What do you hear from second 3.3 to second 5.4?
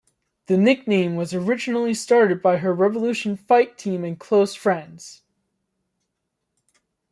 Fight Team and close friends.